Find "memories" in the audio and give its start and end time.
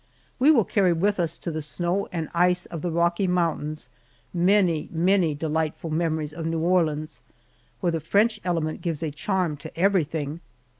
5.91-6.33